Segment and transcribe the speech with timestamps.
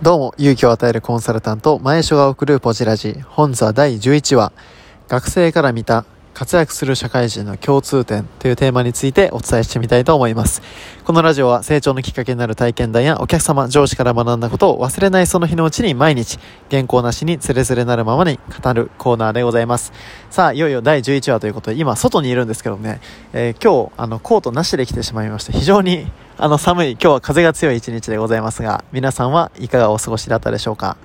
[0.00, 3.20] どうも、勇気を与えるコンサルタント、前所が送るポジラジ。
[3.26, 4.52] 本座第11話、
[5.08, 6.04] 学生から見た
[6.38, 10.62] 活躍する社会人の共通点というテーマについてお伝えしてみたいと思います。
[11.04, 16.38] このラジオは成長のきっかけになる体験談やお客様、上司から学んだことを忘れないその日のうちに毎日、
[16.70, 19.92] 原稿なしにつれづれなるままに語るコーナーでございます。
[20.30, 23.00] さあ、いよいよ第11話ということで、今外にいるんですけどね、
[23.32, 30.98] えー、今日、あの、コートなしで来てしまいまして、非常にあの寒い、今日は風が強い一日でございますが、皆さんはいかがお過ごしだったでしょうか？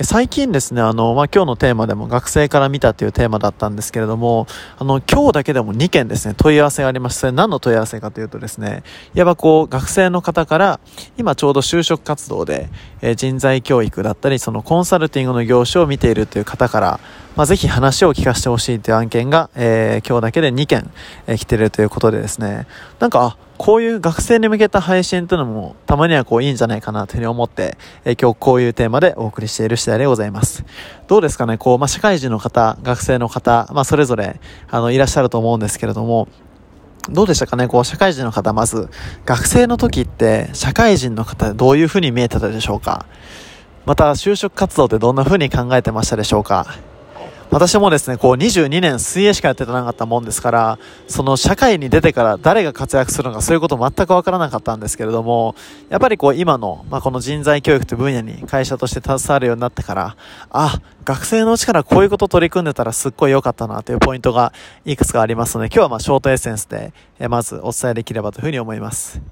[0.00, 4.46] 最近ですね、あの、まあ、今日のテーマでも学生から見たというテーマだったんですけれども、
[4.78, 8.84] あの、今日だけでも2件ですね、問い合わせがありまして、それ何の問い合わせかというとですね、
[9.16, 10.78] いわばこう、学生の方から、
[11.16, 12.68] 今ちょうど就職活動で、
[13.00, 17.00] えー、人材教育だったり、そのコンサルティングの業種を見ているという方から、
[17.34, 20.88] まあ、ぜひ話を聞かせてほしいという案件が、えー、今日だけで2件、
[21.26, 22.68] えー、来てるということでですね、
[23.00, 30.64] なんか、こういう学生に向けた配信というのもたまにはこういいんじゃないかなというふうに思って、え、今日こういうテーマでお送りしている次第でございます。
[31.08, 36.28] どうですかねこう、まあ、社会人の方、学生の方、まあ、それぞれ、あの、いらっしゃると思うんですけれども、
[37.10, 38.90] どうでしたかねこう、社会人の方、まず、
[39.24, 43.06] 学生の時って、社会人の方、どういうふうに見えてたでしょうか？
[43.86, 46.66] また、就職活動ってどんなふうに考えてましたでしょうか？
[47.50, 55.54] 私もですね、こう22年水泳しかやってなかったもんですから、その社会に出てから誰が活躍するのかそういうこと全くわからなかったんですけれども、
[55.88, 60.16] やっぱりこう今の、まあ、この人材教育という分野に会社として携わるようになってから、
[60.50, 64.52] あ、学生のうちからこういうこと取り組んでたらすっごい良かったなというポイントが
[64.84, 69.22] いくつかありますので、今日はまあショートエッセンスで、えまずお伝えできればというふうに思います。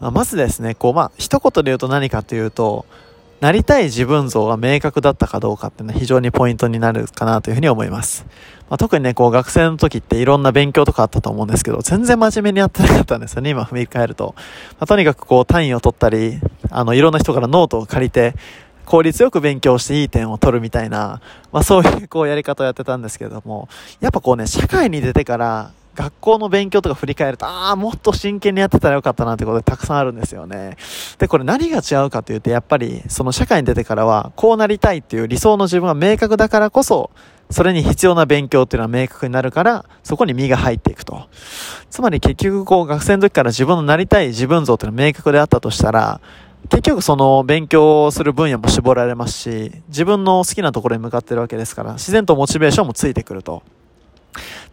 [0.00, 2.86] まあ、まずですね、こうまあ一言で言うと何かというと、
[3.40, 8.24] なりたい自分像が明確だったかどうかっていうのは非常にポイントになるかなというふうに思います。
[8.70, 14.34] まあ、特にね、こう学生の時っていろんな勉強とかあったと思うんですけど、全然真面目にやってなかったんですよね、今振り返ると。
[14.36, 18.34] まあ、とにかくこう単位を取ったり、あの、いろんな人からノートを借りて、
[18.86, 21.20] 効率よく勉強していい点を取るみたいな、
[21.52, 23.68] まあそういうこうやり方をやってたんですけども、
[24.00, 30.76] やっぱこうね、社会に出てから、学校の勉強とか振り返ると、ああ、もっと真剣にやってたらよかったなってことでたくさんあるんですよね。
[31.18, 37.10] で、これ何が違うかというと、やっぱり、その社会に出てからは、こうなりたいっていう理想の自分が明確だからこそ、
[37.50, 41.28] それに必要な勉強っていうのは明確になるから、そこに身が入っていくと。
[41.90, 46.20] つまり結局こう学生の時から自分のなりたい自分像っていうのは明確であったとしたら、
[46.68, 53.62] 結局その勉強する分野も絞られますし、自分の好きなところに向かってるわけですから、自然とモチベーションもついてくると。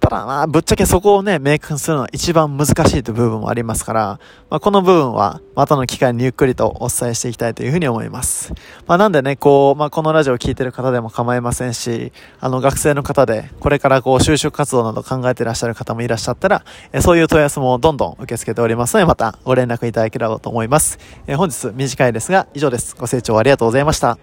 [0.04, 4.20] ただまあ、ぶっちゃけそこをね、明確にするのは一番難しいという部分もありますから、
[4.50, 8.54] まあ、この部分は、またの機会にゆっくりとお伝えしていきたいというふうに思います。
[8.86, 21.00] まあ、なんでね、こう、まあ、このラジオを聴いてる方でも構いませんし、あの、学生の方で、これからこう、就職活動など考えていらっしゃる方もいらっしゃったら、えそういう問い合わせもどんどん受け付けておりますので、またご連絡いただければと思います。
[21.28, 22.94] え本日短いですが、以上です。
[23.00, 24.18] ご清聴ありがとうございました。